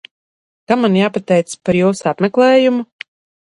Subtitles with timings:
[0.71, 2.87] Kam man jāpateicas par jūsu apmeklējumu?